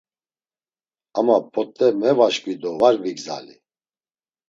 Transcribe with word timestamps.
Ama 1.17 1.37
p̌ot̆e 1.53 1.87
mevaşǩvi 1.99 2.53
do 2.61 2.71
var 2.81 2.95
vigzali. 3.03 3.55